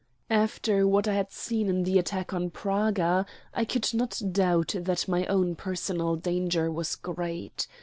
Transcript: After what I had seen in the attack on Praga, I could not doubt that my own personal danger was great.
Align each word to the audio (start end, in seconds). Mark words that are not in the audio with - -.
After 0.31 0.87
what 0.87 1.07
I 1.07 1.13
had 1.13 1.31
seen 1.31 1.69
in 1.69 1.83
the 1.83 1.99
attack 1.99 2.33
on 2.33 2.49
Praga, 2.49 3.23
I 3.53 3.65
could 3.65 3.93
not 3.93 4.19
doubt 4.31 4.73
that 4.75 5.07
my 5.07 5.27
own 5.27 5.55
personal 5.55 6.15
danger 6.15 6.71
was 6.71 6.95
great. 6.95 7.67